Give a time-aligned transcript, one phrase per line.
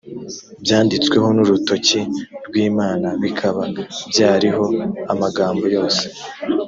[0.63, 2.01] byanditsweho n’urutoki
[2.47, 3.61] rw’imana, bikaba
[4.11, 4.65] byariho
[5.13, 6.03] amagambo yose